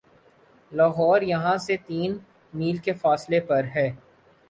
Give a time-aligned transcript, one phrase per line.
[0.71, 2.17] لاہور یہاں سے تین
[2.53, 3.89] میل کے فاصلے پر ہے